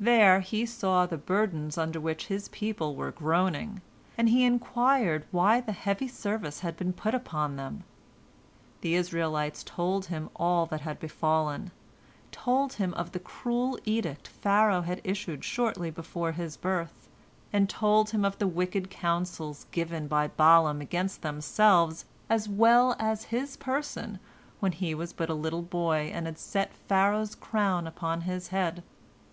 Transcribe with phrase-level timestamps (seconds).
[0.00, 3.80] There he saw the burdens under which his people were groaning,
[4.16, 7.84] and he inquired why the heavy service had been put upon them.
[8.80, 11.70] The Israelites told him all that had befallen,
[12.32, 17.08] told him of the cruel edict Pharaoh had issued shortly before his birth,
[17.52, 23.26] and told him of the wicked counsels given by Balaam against themselves as well as
[23.26, 24.18] against his person
[24.58, 28.82] when he was but a little boy and had set Pharaoh's crown upon his head.